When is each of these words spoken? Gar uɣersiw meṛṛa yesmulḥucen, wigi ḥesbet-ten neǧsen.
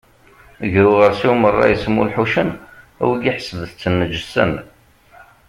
Gar 0.71 0.85
uɣersiw 0.91 1.33
meṛṛa 1.41 1.65
yesmulḥucen, 1.69 2.49
wigi 3.07 3.31
ḥesbet-ten 3.37 3.93
neǧsen. 3.99 4.53